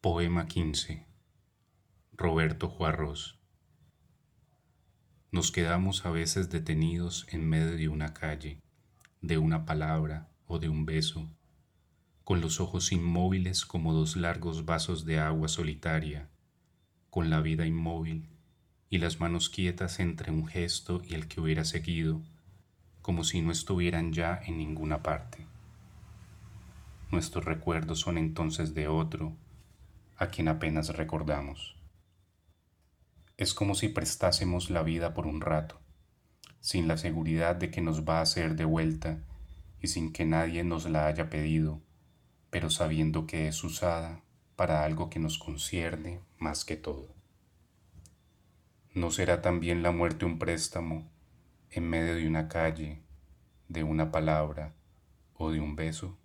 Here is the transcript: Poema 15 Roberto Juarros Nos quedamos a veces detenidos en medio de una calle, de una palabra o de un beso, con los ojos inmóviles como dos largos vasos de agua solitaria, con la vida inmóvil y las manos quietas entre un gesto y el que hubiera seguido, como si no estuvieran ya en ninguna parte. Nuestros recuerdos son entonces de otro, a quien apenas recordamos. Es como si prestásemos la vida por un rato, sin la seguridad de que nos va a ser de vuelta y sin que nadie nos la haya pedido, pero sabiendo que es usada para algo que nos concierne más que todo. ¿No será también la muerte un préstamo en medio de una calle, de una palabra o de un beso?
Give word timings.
Poema 0.00 0.46
15 0.46 1.04
Roberto 2.12 2.68
Juarros 2.68 3.36
Nos 5.32 5.50
quedamos 5.50 6.06
a 6.06 6.10
veces 6.12 6.50
detenidos 6.50 7.26
en 7.32 7.48
medio 7.48 7.76
de 7.76 7.88
una 7.88 8.14
calle, 8.14 8.62
de 9.22 9.38
una 9.38 9.64
palabra 9.64 10.28
o 10.46 10.60
de 10.60 10.68
un 10.68 10.86
beso, 10.86 11.28
con 12.22 12.40
los 12.40 12.60
ojos 12.60 12.92
inmóviles 12.92 13.66
como 13.66 13.92
dos 13.92 14.14
largos 14.14 14.64
vasos 14.64 15.04
de 15.04 15.18
agua 15.18 15.48
solitaria, 15.48 16.28
con 17.10 17.28
la 17.28 17.40
vida 17.40 17.66
inmóvil 17.66 18.28
y 18.90 18.98
las 18.98 19.18
manos 19.18 19.48
quietas 19.48 19.98
entre 19.98 20.30
un 20.30 20.46
gesto 20.46 21.02
y 21.04 21.14
el 21.14 21.26
que 21.26 21.40
hubiera 21.40 21.64
seguido, 21.64 22.22
como 23.02 23.24
si 23.24 23.42
no 23.42 23.50
estuvieran 23.50 24.12
ya 24.12 24.40
en 24.46 24.58
ninguna 24.58 25.02
parte. 25.02 25.44
Nuestros 27.10 27.44
recuerdos 27.44 27.98
son 27.98 28.16
entonces 28.16 28.74
de 28.74 28.86
otro, 28.86 29.36
a 30.18 30.28
quien 30.28 30.48
apenas 30.48 30.88
recordamos. 30.96 31.76
Es 33.36 33.54
como 33.54 33.76
si 33.76 33.88
prestásemos 33.88 34.68
la 34.68 34.82
vida 34.82 35.14
por 35.14 35.28
un 35.28 35.40
rato, 35.40 35.80
sin 36.60 36.88
la 36.88 36.96
seguridad 36.96 37.54
de 37.54 37.70
que 37.70 37.80
nos 37.80 38.04
va 38.06 38.20
a 38.20 38.26
ser 38.26 38.56
de 38.56 38.64
vuelta 38.64 39.22
y 39.80 39.86
sin 39.86 40.12
que 40.12 40.24
nadie 40.24 40.64
nos 40.64 40.90
la 40.90 41.06
haya 41.06 41.30
pedido, 41.30 41.80
pero 42.50 42.68
sabiendo 42.68 43.26
que 43.26 43.46
es 43.46 43.62
usada 43.62 44.22
para 44.56 44.82
algo 44.84 45.08
que 45.08 45.20
nos 45.20 45.38
concierne 45.38 46.20
más 46.36 46.64
que 46.64 46.76
todo. 46.76 47.14
¿No 48.92 49.12
será 49.12 49.40
también 49.40 49.84
la 49.84 49.92
muerte 49.92 50.24
un 50.24 50.40
préstamo 50.40 51.08
en 51.70 51.88
medio 51.88 52.16
de 52.16 52.26
una 52.26 52.48
calle, 52.48 53.00
de 53.68 53.84
una 53.84 54.10
palabra 54.10 54.74
o 55.34 55.52
de 55.52 55.60
un 55.60 55.76
beso? 55.76 56.18